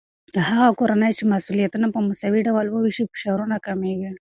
هغه 0.47 0.67
کورنۍ 0.79 1.11
چې 1.17 1.23
مسؤليتونه 1.33 1.87
په 1.93 1.99
مساوي 2.07 2.41
ډول 2.47 2.67
وويشي، 2.69 3.03
فشارونه 3.11 3.55
کمېږي. 3.65 4.11